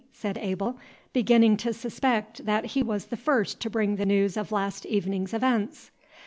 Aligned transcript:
said 0.13 0.35
Abel, 0.39 0.79
beginning 1.13 1.57
to 1.57 1.73
suspect 1.73 2.45
that 2.47 2.65
he 2.65 2.81
was 2.81 3.05
the 3.05 3.15
first 3.15 3.59
to 3.59 3.69
bring 3.69 3.97
the 3.97 4.03
news 4.07 4.35
of 4.35 4.51
last 4.51 4.83
evening's 4.87 5.31
events. 5.31 5.91